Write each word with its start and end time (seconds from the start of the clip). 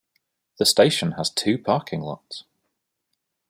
The 0.57 0.65
station 0.65 1.11
has 1.11 1.29
two 1.29 1.59
parking 1.59 2.01
lots. 2.01 2.45